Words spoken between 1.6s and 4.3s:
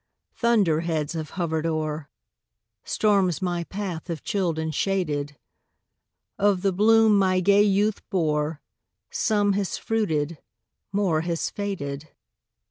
o'er Storms my path have